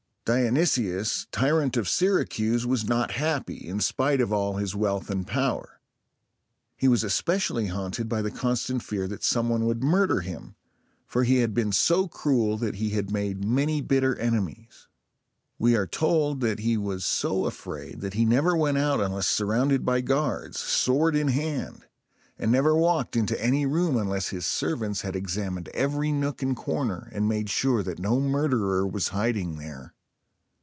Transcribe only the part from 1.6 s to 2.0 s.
of